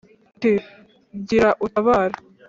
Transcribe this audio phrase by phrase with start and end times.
[0.35, 0.51] uti
[1.27, 2.15] gira utabare